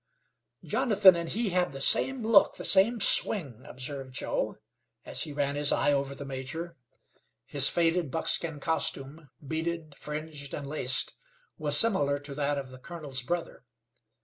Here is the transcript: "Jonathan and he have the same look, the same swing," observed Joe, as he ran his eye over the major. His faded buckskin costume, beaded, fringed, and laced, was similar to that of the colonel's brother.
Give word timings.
"Jonathan 0.63 1.15
and 1.15 1.29
he 1.29 1.49
have 1.49 1.73
the 1.73 1.79
same 1.79 2.25
look, 2.25 2.55
the 2.55 2.65
same 2.65 2.99
swing," 2.99 3.61
observed 3.67 4.11
Joe, 4.15 4.57
as 5.05 5.25
he 5.25 5.31
ran 5.31 5.53
his 5.53 5.71
eye 5.71 5.93
over 5.93 6.15
the 6.15 6.25
major. 6.25 6.75
His 7.45 7.69
faded 7.69 8.09
buckskin 8.09 8.59
costume, 8.59 9.29
beaded, 9.47 9.93
fringed, 9.95 10.55
and 10.55 10.65
laced, 10.65 11.13
was 11.59 11.77
similar 11.77 12.17
to 12.17 12.33
that 12.33 12.57
of 12.57 12.69
the 12.71 12.79
colonel's 12.79 13.21
brother. 13.21 13.63